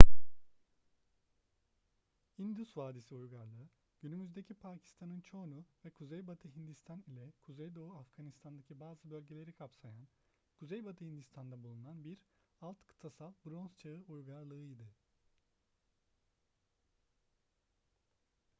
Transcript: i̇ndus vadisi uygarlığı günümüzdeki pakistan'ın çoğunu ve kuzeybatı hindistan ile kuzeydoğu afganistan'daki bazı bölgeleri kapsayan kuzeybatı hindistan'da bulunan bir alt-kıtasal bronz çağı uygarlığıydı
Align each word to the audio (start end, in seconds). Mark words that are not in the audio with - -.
i̇ndus 2.37 2.77
vadisi 2.77 3.15
uygarlığı 3.15 3.67
günümüzdeki 4.01 4.53
pakistan'ın 4.53 5.21
çoğunu 5.21 5.65
ve 5.85 5.89
kuzeybatı 5.89 6.47
hindistan 6.49 7.03
ile 7.07 7.31
kuzeydoğu 7.43 7.97
afganistan'daki 7.97 8.79
bazı 8.79 9.11
bölgeleri 9.11 9.53
kapsayan 9.53 10.07
kuzeybatı 10.59 11.05
hindistan'da 11.05 11.63
bulunan 11.63 12.03
bir 12.03 12.17
alt-kıtasal 12.61 13.31
bronz 13.45 13.77
çağı 13.77 14.03
uygarlığıydı 14.07 14.87